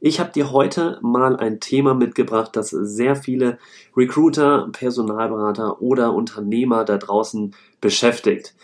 [0.00, 3.58] Ich habe dir heute mal ein Thema mitgebracht, das sehr viele
[3.96, 8.54] Recruiter, Personalberater oder Unternehmer da draußen beschäftigt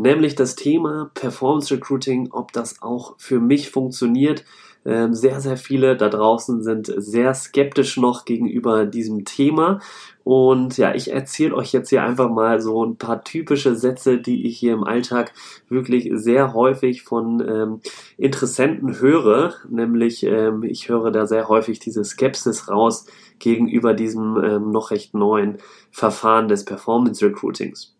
[0.00, 4.44] nämlich das Thema Performance Recruiting, ob das auch für mich funktioniert.
[4.86, 9.80] Ähm, sehr, sehr viele da draußen sind sehr skeptisch noch gegenüber diesem Thema.
[10.24, 14.46] Und ja, ich erzähle euch jetzt hier einfach mal so ein paar typische Sätze, die
[14.46, 15.32] ich hier im Alltag
[15.68, 17.80] wirklich sehr häufig von ähm,
[18.16, 19.54] Interessenten höre.
[19.68, 23.06] Nämlich, ähm, ich höre da sehr häufig diese Skepsis raus
[23.38, 25.58] gegenüber diesem ähm, noch recht neuen
[25.90, 27.96] Verfahren des Performance Recruitings.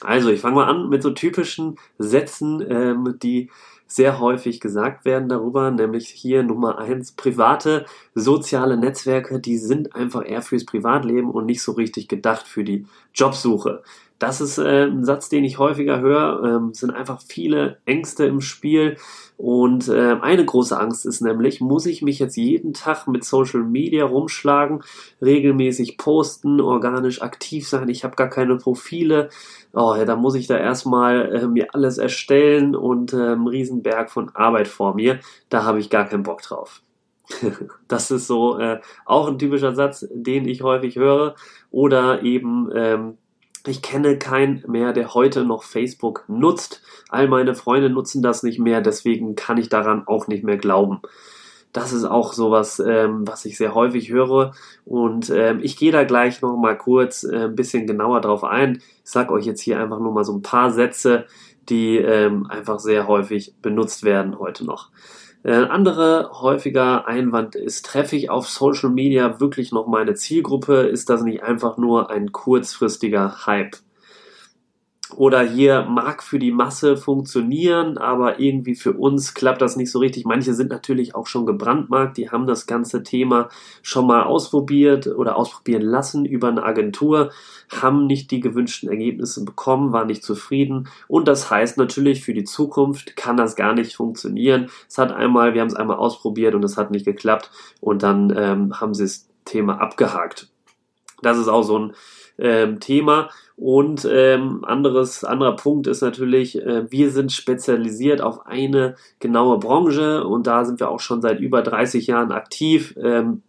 [0.00, 3.50] Also, ich fange mal an mit so typischen Sätzen, ähm, die
[3.86, 10.24] sehr häufig gesagt werden darüber, nämlich hier Nummer eins, private soziale Netzwerke, die sind einfach
[10.26, 13.82] eher fürs Privatleben und nicht so richtig gedacht für die Jobsuche.
[14.18, 16.42] Das ist äh, ein Satz, den ich häufiger höre.
[16.44, 18.96] Ähm, sind einfach viele Ängste im Spiel.
[19.36, 23.62] Und äh, eine große Angst ist nämlich, muss ich mich jetzt jeden Tag mit Social
[23.62, 24.82] Media rumschlagen,
[25.20, 29.28] regelmäßig posten, organisch aktiv sein, ich habe gar keine Profile.
[29.74, 34.10] Oh, ja, da muss ich da erstmal äh, mir alles erstellen und äh, einen Riesenberg
[34.10, 35.20] von Arbeit vor mir.
[35.50, 36.82] Da habe ich gar keinen Bock drauf.
[37.88, 41.34] das ist so äh, auch ein typischer Satz, den ich häufig höre.
[41.70, 43.18] Oder eben ähm,
[43.68, 46.82] ich kenne keinen mehr, der heute noch Facebook nutzt.
[47.08, 51.00] All meine Freunde nutzen das nicht mehr, deswegen kann ich daran auch nicht mehr glauben.
[51.72, 54.54] Das ist auch sowas, ähm, was ich sehr häufig höre.
[54.86, 58.80] Und ähm, ich gehe da gleich noch mal kurz äh, ein bisschen genauer drauf ein.
[59.04, 61.26] Ich sage euch jetzt hier einfach nur mal so ein paar Sätze,
[61.68, 64.88] die ähm, einfach sehr häufig benutzt werden heute noch.
[65.46, 70.88] Äh, andere häufiger Einwand ist, treffe ich auf Social Media wirklich noch meine Zielgruppe?
[70.88, 73.76] Ist das nicht einfach nur ein kurzfristiger Hype?
[75.14, 79.98] Oder hier mag für die Masse funktionieren, aber irgendwie für uns klappt das nicht so
[79.98, 80.24] richtig.
[80.24, 83.48] Manche sind natürlich auch schon gebrandmarkt, die haben das ganze Thema
[83.82, 87.30] schon mal ausprobiert oder ausprobieren lassen über eine Agentur,
[87.70, 90.88] haben nicht die gewünschten Ergebnisse bekommen, waren nicht zufrieden.
[91.08, 94.70] Und das heißt natürlich, für die Zukunft kann das gar nicht funktionieren.
[94.88, 97.50] Es hat einmal, wir haben es einmal ausprobiert und es hat nicht geklappt
[97.80, 100.48] und dann ähm, haben sie das Thema abgehakt.
[101.22, 101.92] Das ist auch so ein
[102.38, 103.30] ähm, Thema.
[103.56, 110.26] Und ähm, anderes, anderer Punkt ist natürlich, äh, wir sind spezialisiert auf eine genaue Branche
[110.26, 112.94] und da sind wir auch schon seit über 30 Jahren aktiv.
[113.02, 113.42] Ähm,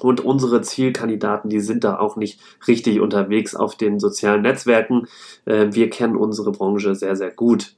[0.00, 5.06] und unsere Zielkandidaten, die sind da auch nicht richtig unterwegs auf den sozialen Netzwerken.
[5.44, 7.76] Äh, wir kennen unsere Branche sehr, sehr gut.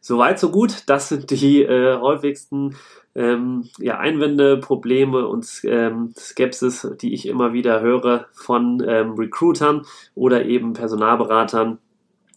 [0.00, 0.84] Soweit, so gut.
[0.86, 2.76] Das sind die äh, häufigsten
[3.18, 9.82] ähm, ja, Einwände, Probleme und ähm, Skepsis, die ich immer wieder höre von ähm, Recruitern
[10.14, 11.78] oder eben Personalberatern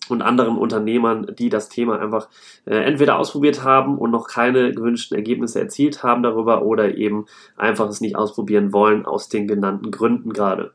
[0.09, 2.27] und anderen Unternehmern, die das Thema einfach
[2.65, 7.87] äh, entweder ausprobiert haben und noch keine gewünschten Ergebnisse erzielt haben darüber oder eben einfach
[7.87, 10.73] es nicht ausprobieren wollen aus den genannten Gründen gerade.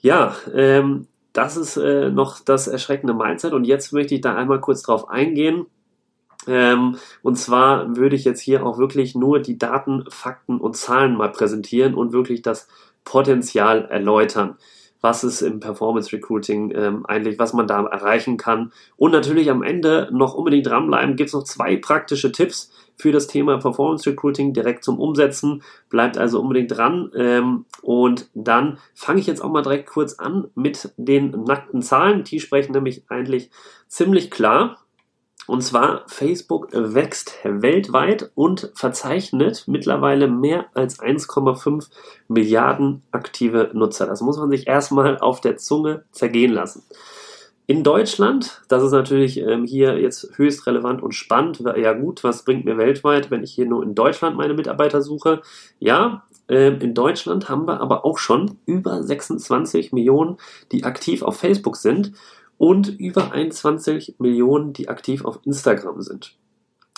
[0.00, 4.60] Ja, ähm, das ist äh, noch das erschreckende Mindset und jetzt möchte ich da einmal
[4.60, 5.66] kurz drauf eingehen
[6.48, 11.16] ähm, und zwar würde ich jetzt hier auch wirklich nur die Daten, Fakten und Zahlen
[11.16, 12.68] mal präsentieren und wirklich das
[13.04, 14.56] Potenzial erläutern
[15.00, 18.72] was ist im Performance Recruiting ähm, eigentlich, was man da erreichen kann.
[18.96, 23.28] Und natürlich am Ende noch unbedingt dranbleiben, gibt es noch zwei praktische Tipps für das
[23.28, 25.62] Thema Performance Recruiting direkt zum Umsetzen.
[25.88, 27.12] Bleibt also unbedingt dran.
[27.14, 32.24] Ähm, und dann fange ich jetzt auch mal direkt kurz an mit den nackten Zahlen.
[32.24, 33.50] Die sprechen nämlich eigentlich
[33.86, 34.78] ziemlich klar.
[35.48, 41.88] Und zwar, Facebook wächst weltweit und verzeichnet mittlerweile mehr als 1,5
[42.28, 44.06] Milliarden aktive Nutzer.
[44.06, 46.82] Das muss man sich erstmal auf der Zunge zergehen lassen.
[47.66, 51.62] In Deutschland, das ist natürlich ähm, hier jetzt höchst relevant und spannend.
[51.76, 55.40] Ja gut, was bringt mir weltweit, wenn ich hier nur in Deutschland meine Mitarbeiter suche?
[55.78, 60.36] Ja, ähm, in Deutschland haben wir aber auch schon über 26 Millionen,
[60.72, 62.12] die aktiv auf Facebook sind
[62.58, 66.36] und über 21 Millionen, die aktiv auf Instagram sind.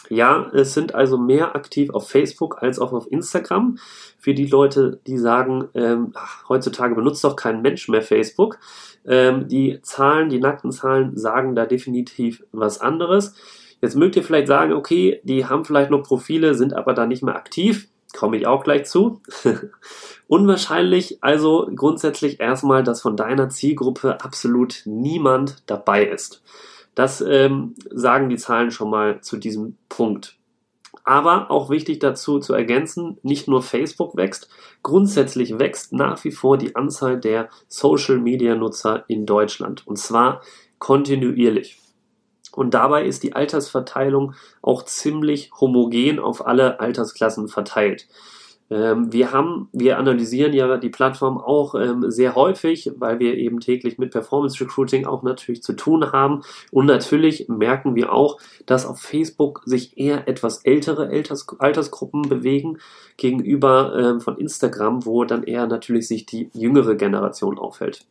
[0.09, 3.79] Ja, es sind also mehr aktiv auf Facebook als auch auf Instagram.
[4.19, 8.59] Für die Leute, die sagen, ähm, ach, heutzutage benutzt doch kein Mensch mehr Facebook.
[9.07, 13.35] Ähm, die Zahlen, die nackten Zahlen sagen da definitiv was anderes.
[13.81, 17.23] Jetzt mögt ihr vielleicht sagen, okay, die haben vielleicht noch Profile, sind aber da nicht
[17.23, 17.89] mehr aktiv.
[18.13, 19.21] Komme ich auch gleich zu.
[20.29, 26.43] Unwahrscheinlich also grundsätzlich erstmal, dass von deiner Zielgruppe absolut niemand dabei ist.
[26.95, 30.37] Das ähm, sagen die Zahlen schon mal zu diesem Punkt.
[31.05, 34.49] Aber auch wichtig dazu zu ergänzen, nicht nur Facebook wächst,
[34.83, 39.87] grundsätzlich wächst nach wie vor die Anzahl der Social-Media-Nutzer in Deutschland.
[39.87, 40.43] Und zwar
[40.79, 41.79] kontinuierlich.
[42.53, 48.07] Und dabei ist die Altersverteilung auch ziemlich homogen auf alle Altersklassen verteilt.
[48.71, 53.59] Ähm, wir haben, wir analysieren ja die Plattform auch ähm, sehr häufig, weil wir eben
[53.59, 56.43] täglich mit Performance Recruiting auch natürlich zu tun haben.
[56.71, 62.79] Und natürlich merken wir auch, dass auf Facebook sich eher etwas ältere Alters Altersgruppen bewegen
[63.17, 68.07] gegenüber ähm, von Instagram, wo dann eher natürlich sich die jüngere Generation aufhält.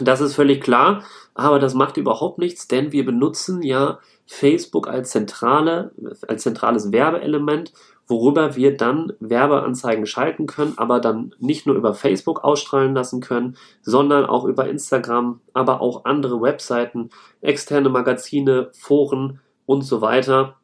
[0.00, 1.04] Das ist völlig klar,
[1.34, 5.92] aber das macht überhaupt nichts, denn wir benutzen ja Facebook als zentrale,
[6.26, 7.72] als zentrales Werbeelement
[8.12, 13.56] worüber wir dann Werbeanzeigen schalten können, aber dann nicht nur über Facebook ausstrahlen lassen können,
[13.80, 17.10] sondern auch über Instagram, aber auch andere Webseiten,
[17.40, 20.56] externe Magazine, Foren und so weiter,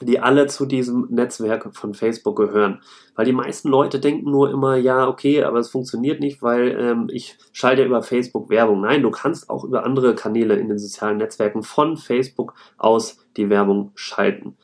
[0.00, 2.80] die alle zu diesem Netzwerk von Facebook gehören.
[3.14, 7.08] Weil die meisten Leute denken nur immer, ja, okay, aber es funktioniert nicht, weil ähm,
[7.10, 8.82] ich schalte über Facebook Werbung.
[8.82, 13.48] Nein, du kannst auch über andere Kanäle in den sozialen Netzwerken von Facebook aus die
[13.48, 14.56] Werbung schalten.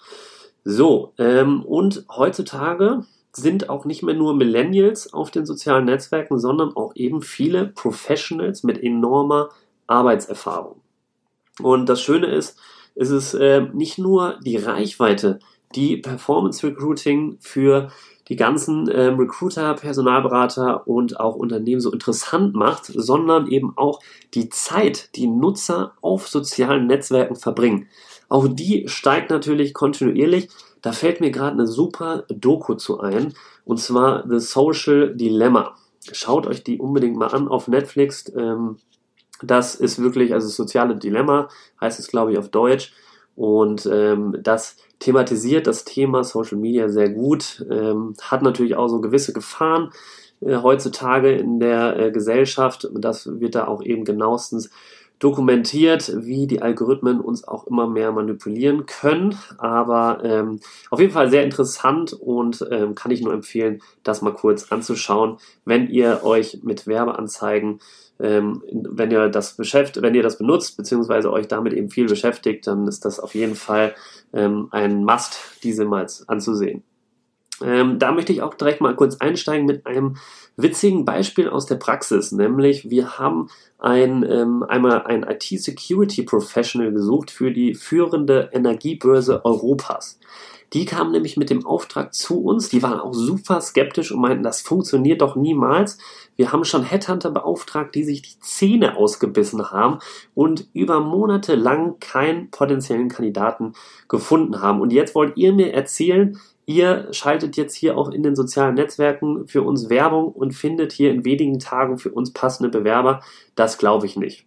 [0.64, 6.76] So, ähm, und heutzutage sind auch nicht mehr nur Millennials auf den sozialen Netzwerken, sondern
[6.76, 9.48] auch eben viele Professionals mit enormer
[9.86, 10.82] Arbeitserfahrung.
[11.60, 12.58] Und das Schöne ist,
[12.94, 15.38] ist es äh, nicht nur die Reichweite,
[15.74, 17.88] die Performance Recruiting für
[18.28, 24.00] die ganzen ähm, Recruiter, Personalberater und auch Unternehmen so interessant macht, sondern eben auch
[24.34, 27.88] die Zeit, die Nutzer auf sozialen Netzwerken verbringen.
[28.28, 30.48] Auch die steigt natürlich kontinuierlich.
[30.80, 33.34] Da fällt mir gerade eine super Doku zu ein,
[33.64, 35.76] und zwar The Social Dilemma.
[36.12, 38.32] Schaut euch die unbedingt mal an auf Netflix.
[38.36, 38.78] Ähm,
[39.42, 41.48] das ist wirklich, also soziale Dilemma
[41.80, 42.92] heißt es, glaube ich, auf Deutsch.
[43.34, 49.00] Und ähm, das thematisiert das Thema Social Media sehr gut, ähm, hat natürlich auch so
[49.00, 49.90] gewisse Gefahren
[50.40, 52.88] äh, heutzutage in der äh, Gesellschaft.
[52.94, 54.70] Das wird da auch eben genauestens
[55.22, 59.38] dokumentiert, wie die Algorithmen uns auch immer mehr manipulieren können.
[59.56, 60.58] Aber ähm,
[60.90, 65.38] auf jeden Fall sehr interessant und ähm, kann ich nur empfehlen, das mal kurz anzuschauen,
[65.64, 67.78] wenn ihr euch mit Werbeanzeigen
[68.22, 72.66] ähm, wenn ihr das beschäftigt, wenn ihr das benutzt, beziehungsweise euch damit eben viel beschäftigt,
[72.66, 73.94] dann ist das auf jeden Fall
[74.32, 76.84] ähm, ein Must, diese mal anzusehen.
[77.62, 80.16] Ähm, da möchte ich auch direkt mal kurz einsteigen mit einem
[80.56, 83.48] witzigen Beispiel aus der Praxis, nämlich wir haben
[83.78, 90.18] ein, ähm, einmal ein IT-Security Professional gesucht für die führende Energiebörse Europas.
[90.72, 94.42] Die kamen nämlich mit dem Auftrag zu uns, die waren auch super skeptisch und meinten,
[94.42, 95.98] das funktioniert doch niemals.
[96.34, 99.98] Wir haben schon Headhunter beauftragt, die sich die Zähne ausgebissen haben
[100.34, 103.74] und über Monate lang keinen potenziellen Kandidaten
[104.08, 104.80] gefunden haben.
[104.80, 109.46] Und jetzt wollt ihr mir erzählen, ihr schaltet jetzt hier auch in den sozialen Netzwerken
[109.46, 113.20] für uns Werbung und findet hier in wenigen Tagen für uns passende Bewerber.
[113.56, 114.46] Das glaube ich nicht.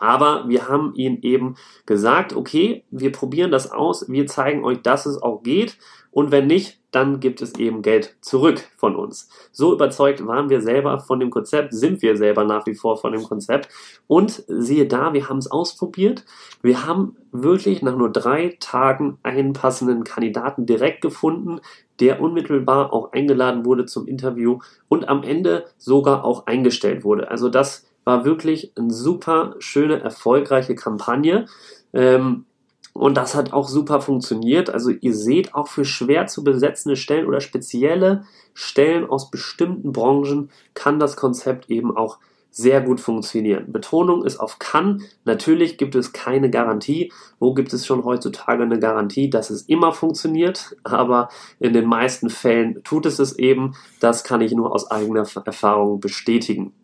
[0.00, 5.04] Aber wir haben ihnen eben gesagt, okay, wir probieren das aus, wir zeigen euch, dass
[5.04, 5.76] es auch geht.
[6.10, 9.28] Und wenn nicht, dann gibt es eben Geld zurück von uns.
[9.52, 13.12] So überzeugt waren wir selber von dem Konzept, sind wir selber nach wie vor von
[13.12, 13.68] dem Konzept.
[14.08, 16.24] Und siehe da, wir haben es ausprobiert.
[16.62, 21.60] Wir haben wirklich nach nur drei Tagen einen passenden Kandidaten direkt gefunden,
[22.00, 27.30] der unmittelbar auch eingeladen wurde zum Interview und am Ende sogar auch eingestellt wurde.
[27.30, 31.46] Also das war wirklich eine super schöne, erfolgreiche Kampagne.
[31.92, 32.44] Ähm,
[32.92, 34.70] und das hat auch super funktioniert.
[34.70, 40.50] Also ihr seht auch für schwer zu besetzende Stellen oder spezielle Stellen aus bestimmten Branchen
[40.74, 42.18] kann das Konzept eben auch
[42.50, 43.70] sehr gut funktionieren.
[43.72, 45.02] Betonung ist auf kann.
[45.24, 47.12] Natürlich gibt es keine Garantie.
[47.38, 50.76] Wo gibt es schon heutzutage eine Garantie, dass es immer funktioniert?
[50.82, 51.28] Aber
[51.60, 53.76] in den meisten Fällen tut es es eben.
[54.00, 56.74] Das kann ich nur aus eigener Erfahrung bestätigen.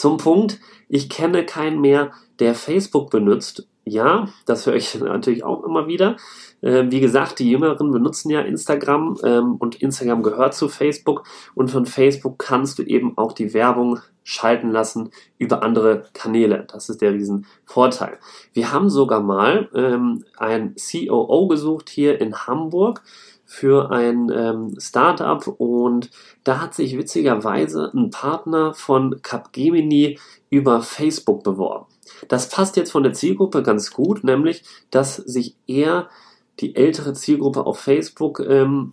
[0.00, 3.68] Zum Punkt, ich kenne keinen mehr, der Facebook benutzt.
[3.84, 6.16] Ja, das höre ich natürlich auch immer wieder.
[6.62, 11.70] Ähm, wie gesagt, die Jüngeren benutzen ja Instagram ähm, und Instagram gehört zu Facebook und
[11.70, 16.66] von Facebook kannst du eben auch die Werbung schalten lassen über andere Kanäle.
[16.72, 18.16] Das ist der Riesenvorteil.
[18.54, 23.02] Wir haben sogar mal ähm, ein COO gesucht hier in Hamburg
[23.52, 26.08] für ein ähm, Startup und
[26.44, 31.86] da hat sich witzigerweise ein Partner von Capgemini über Facebook beworben.
[32.28, 36.08] Das passt jetzt von der Zielgruppe ganz gut, nämlich dass sich eher
[36.60, 38.92] die ältere Zielgruppe auf Facebook ähm,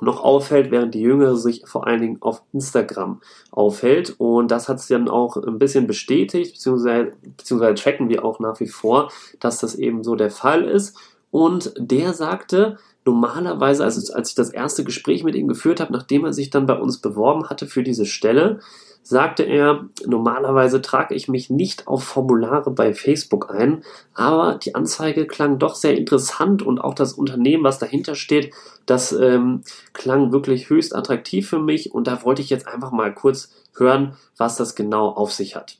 [0.00, 3.20] noch auffällt, während die Jüngere sich vor allen Dingen auf Instagram
[3.52, 4.16] aufhält.
[4.18, 8.58] Und das hat es dann auch ein bisschen bestätigt, beziehungsweise, beziehungsweise checken wir auch nach
[8.58, 10.98] wie vor, dass das eben so der Fall ist.
[11.30, 16.24] Und der sagte, normalerweise, also als ich das erste Gespräch mit ihm geführt habe, nachdem
[16.24, 18.60] er sich dann bei uns beworben hatte für diese Stelle,
[19.02, 23.84] sagte er, normalerweise trage ich mich nicht auf Formulare bei Facebook ein,
[24.14, 28.54] aber die Anzeige klang doch sehr interessant und auch das Unternehmen, was dahinter steht,
[28.86, 29.60] das ähm,
[29.92, 34.16] klang wirklich höchst attraktiv für mich und da wollte ich jetzt einfach mal kurz hören,
[34.38, 35.78] was das genau auf sich hat.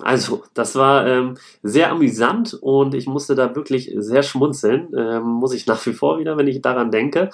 [0.00, 5.54] Also, das war ähm, sehr amüsant und ich musste da wirklich sehr schmunzeln, ähm, muss
[5.54, 7.30] ich nach wie vor wieder, wenn ich daran denke.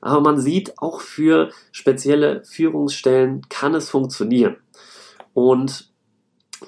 [0.00, 4.56] Aber man sieht, auch für spezielle Führungsstellen kann es funktionieren.
[5.32, 5.93] Und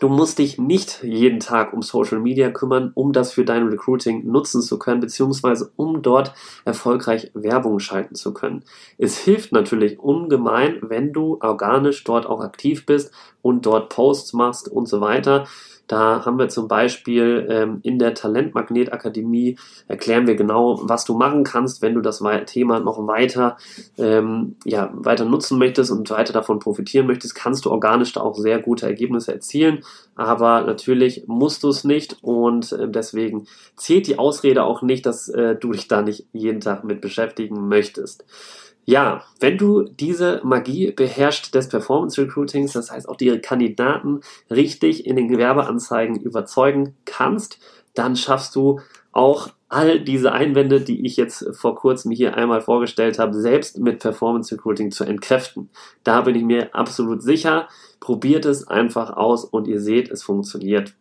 [0.00, 4.26] Du musst dich nicht jeden Tag um Social Media kümmern, um das für dein Recruiting
[4.26, 6.34] nutzen zu können, beziehungsweise um dort
[6.64, 8.64] erfolgreich Werbung schalten zu können.
[8.98, 13.12] Es hilft natürlich ungemein, wenn du organisch dort auch aktiv bist
[13.42, 15.46] und dort Posts machst und so weiter.
[15.86, 21.44] Da haben wir zum Beispiel ähm, in der Talentmagnet-Akademie erklären wir genau, was du machen
[21.44, 23.56] kannst, wenn du das Thema noch weiter,
[23.96, 28.36] ähm, ja, weiter nutzen möchtest und weiter davon profitieren möchtest, kannst du organisch da auch
[28.36, 29.84] sehr gute Ergebnisse erzielen.
[30.16, 35.28] Aber natürlich musst du es nicht und äh, deswegen zählt die Ausrede auch nicht, dass
[35.28, 38.24] äh, du dich da nicht jeden Tag mit beschäftigen möchtest.
[38.88, 45.06] Ja, wenn du diese Magie beherrscht des Performance Recruitings, das heißt auch die Kandidaten richtig
[45.06, 47.58] in den Gewerbeanzeigen überzeugen kannst,
[47.94, 53.18] dann schaffst du auch all diese Einwände, die ich jetzt vor kurzem hier einmal vorgestellt
[53.18, 55.68] habe, selbst mit Performance Recruiting zu entkräften.
[56.04, 57.68] Da bin ich mir absolut sicher.
[57.98, 60.94] Probiert es einfach aus und ihr seht, es funktioniert.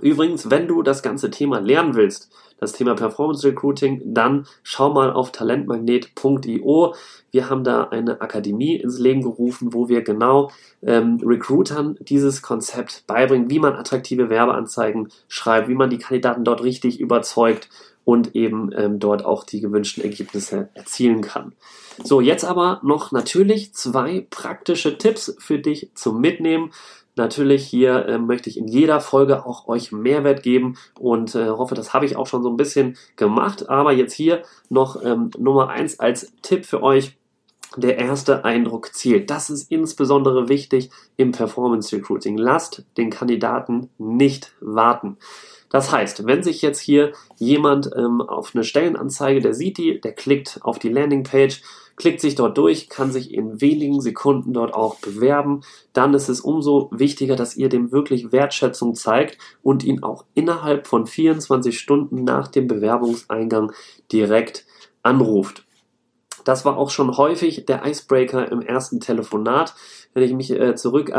[0.00, 2.32] Übrigens, wenn du das ganze Thema lernen willst,
[2.64, 6.94] das Thema Performance Recruiting, dann schau mal auf talentmagnet.io.
[7.30, 10.50] Wir haben da eine Akademie ins Leben gerufen, wo wir genau
[10.82, 16.62] ähm, Recruitern dieses Konzept beibringen, wie man attraktive Werbeanzeigen schreibt, wie man die Kandidaten dort
[16.62, 17.68] richtig überzeugt
[18.04, 21.52] und eben ähm, dort auch die gewünschten Ergebnisse erzielen kann.
[22.02, 26.72] So, jetzt aber noch natürlich zwei praktische Tipps für dich zum Mitnehmen.
[27.16, 31.74] Natürlich hier äh, möchte ich in jeder Folge auch euch Mehrwert geben und äh, hoffe,
[31.74, 33.68] das habe ich auch schon so ein bisschen gemacht.
[33.68, 37.16] Aber jetzt hier noch ähm, Nummer eins als Tipp für euch.
[37.76, 39.30] Der erste Eindruck zählt.
[39.30, 42.38] Das ist insbesondere wichtig im Performance Recruiting.
[42.38, 45.16] Lasst den Kandidaten nicht warten.
[45.70, 50.12] Das heißt, wenn sich jetzt hier jemand ähm, auf eine Stellenanzeige, der sieht die, der
[50.12, 51.62] klickt auf die Landingpage,
[51.96, 56.40] klickt sich dort durch, kann sich in wenigen Sekunden dort auch bewerben, dann ist es
[56.40, 62.24] umso wichtiger, dass ihr dem wirklich Wertschätzung zeigt und ihn auch innerhalb von 24 Stunden
[62.24, 63.72] nach dem Bewerbungseingang
[64.10, 64.66] direkt
[65.02, 65.64] anruft.
[66.44, 69.74] Das war auch schon häufig der Icebreaker im ersten Telefonat.
[70.12, 71.10] Wenn ich mich äh, zurück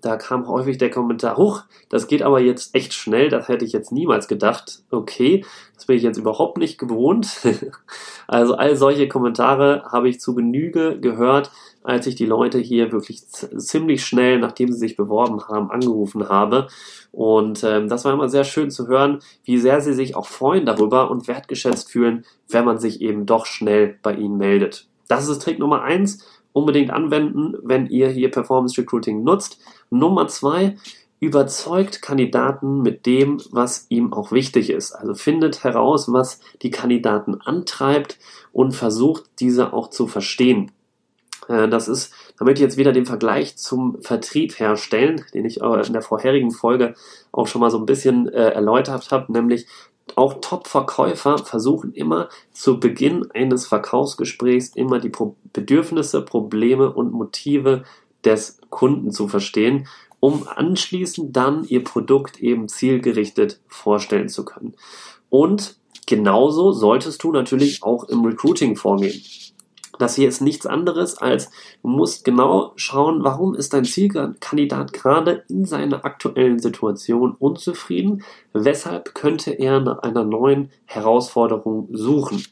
[0.00, 3.72] da kam häufig der Kommentar, huch, das geht aber jetzt echt schnell, das hätte ich
[3.72, 4.82] jetzt niemals gedacht.
[4.90, 5.44] Okay,
[5.76, 7.28] das bin ich jetzt überhaupt nicht gewohnt.
[8.26, 11.52] also all solche Kommentare habe ich zu Genüge gehört,
[11.84, 16.66] als ich die Leute hier wirklich ziemlich schnell, nachdem sie sich beworben haben, angerufen habe.
[17.12, 20.66] Und ähm, das war immer sehr schön zu hören, wie sehr sie sich auch freuen
[20.66, 24.88] darüber und wertgeschätzt fühlen, wenn man sich eben doch schnell bei ihnen meldet.
[25.06, 26.26] Das ist Trick Nummer eins.
[26.52, 29.58] Unbedingt anwenden, wenn ihr hier Performance Recruiting nutzt.
[29.90, 30.76] Nummer zwei,
[31.20, 34.92] überzeugt Kandidaten mit dem, was ihm auch wichtig ist.
[34.92, 38.18] Also findet heraus, was die Kandidaten antreibt
[38.52, 40.70] und versucht, diese auch zu verstehen.
[41.48, 45.60] Äh, das ist, da möchte ich jetzt wieder den Vergleich zum Vertrieb herstellen, den ich
[45.60, 46.94] in der vorherigen Folge
[47.32, 49.66] auch schon mal so ein bisschen äh, erläutert habe, nämlich
[50.16, 57.84] auch Top-Verkäufer versuchen immer zu Beginn eines Verkaufsgesprächs immer die Pro Bedürfnisse, Probleme und Motive
[58.24, 59.86] des Kunden zu verstehen,
[60.20, 64.74] um anschließend dann ihr Produkt eben zielgerichtet vorstellen zu können.
[65.30, 69.20] Und genauso solltest du natürlich auch im Recruiting vorgehen.
[69.98, 71.50] Das hier ist nichts anderes als,
[71.82, 78.22] du musst genau schauen, warum ist dein Zielkandidat gerade in seiner aktuellen Situation unzufrieden,
[78.52, 82.42] weshalb könnte er nach einer neuen Herausforderung suchen.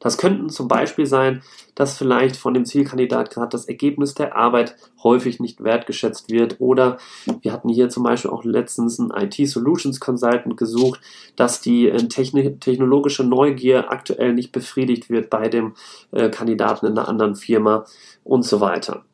[0.00, 1.42] Das könnten zum Beispiel sein,
[1.74, 6.56] dass vielleicht von dem Zielkandidat gerade das Ergebnis der Arbeit häufig nicht wertgeschätzt wird.
[6.60, 6.98] Oder
[7.42, 11.00] wir hatten hier zum Beispiel auch letztens einen IT-Solutions Consultant gesucht,
[11.36, 15.74] dass die äh, technologische Neugier aktuell nicht befriedigt wird bei dem
[16.12, 17.84] äh, Kandidaten in einer anderen Firma
[18.24, 19.04] und so weiter.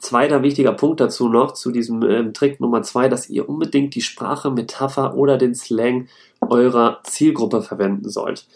[0.00, 4.00] Zweiter wichtiger Punkt dazu noch, zu diesem ähm, Trick Nummer zwei, dass ihr unbedingt die
[4.00, 6.08] Sprache, Metapher oder den Slang
[6.40, 8.46] eurer Zielgruppe verwenden sollt.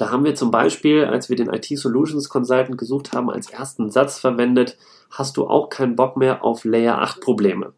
[0.00, 3.90] Da haben wir zum Beispiel, als wir den IT Solutions Consultant gesucht haben, als ersten
[3.90, 4.78] Satz verwendet,
[5.10, 7.74] hast du auch keinen Bock mehr auf Layer 8 Probleme.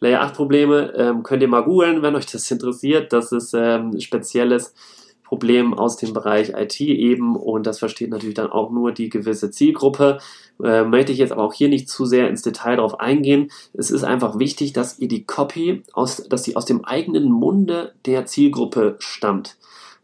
[0.00, 3.12] Layer 8 Probleme ähm, könnt ihr mal googeln, wenn euch das interessiert.
[3.12, 4.74] Das ist ähm, spezielles
[5.22, 9.52] Problem aus dem Bereich IT eben und das versteht natürlich dann auch nur die gewisse
[9.52, 10.18] Zielgruppe.
[10.60, 13.52] Äh, möchte ich jetzt aber auch hier nicht zu sehr ins Detail darauf eingehen.
[13.74, 17.92] Es ist einfach wichtig, dass ihr die Copy aus, dass sie aus dem eigenen Munde
[18.06, 19.56] der Zielgruppe stammt.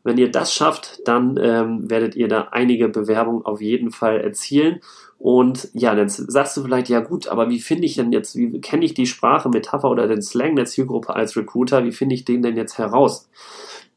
[0.05, 4.81] Wenn ihr das schafft, dann ähm, werdet ihr da einige Bewerbungen auf jeden Fall erzielen.
[5.19, 8.61] Und ja, dann sagst du vielleicht, ja gut, aber wie finde ich denn jetzt, wie
[8.61, 12.27] kenne ich die Sprache, Metapher oder den Slang der Zielgruppe als Recruiter, wie finde ich
[12.27, 13.27] den denn jetzt heraus?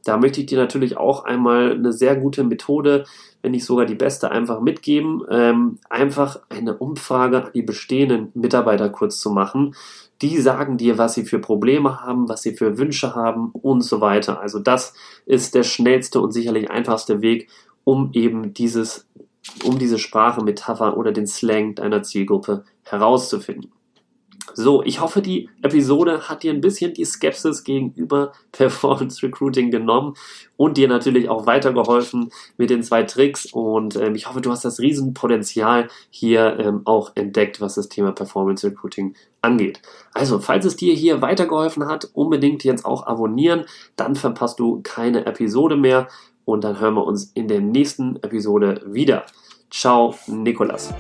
[0.07, 3.03] Da möchte ich dir natürlich auch einmal eine sehr gute Methode,
[3.41, 5.23] wenn nicht sogar die beste, einfach mitgeben.
[5.29, 9.75] Ähm, einfach eine Umfrage an die bestehenden Mitarbeiter kurz zu machen.
[10.21, 13.99] Die sagen dir, was sie für Probleme haben, was sie für Wünsche haben und so
[13.99, 14.39] weiter.
[14.39, 14.93] Also das
[15.25, 17.49] ist der schnellste und sicherlich einfachste Weg,
[17.83, 19.07] um eben dieses,
[19.65, 23.71] um diese Sprache, Metapher oder den Slang deiner Zielgruppe herauszufinden.
[24.53, 30.15] So, ich hoffe, die Episode hat dir ein bisschen die Skepsis gegenüber Performance Recruiting genommen
[30.55, 33.45] und dir natürlich auch weitergeholfen mit den zwei Tricks.
[33.51, 38.11] Und ähm, ich hoffe, du hast das Riesenpotenzial hier ähm, auch entdeckt, was das Thema
[38.11, 39.81] Performance Recruiting angeht.
[40.13, 45.25] Also, falls es dir hier weitergeholfen hat, unbedingt jetzt auch abonnieren, dann verpasst du keine
[45.25, 46.07] Episode mehr.
[46.45, 49.25] Und dann hören wir uns in der nächsten Episode wieder.
[49.69, 50.93] Ciao, Nikolas.